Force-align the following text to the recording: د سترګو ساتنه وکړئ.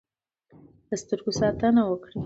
د 0.87 0.89
سترګو 1.01 1.31
ساتنه 1.39 1.81
وکړئ. 1.85 2.19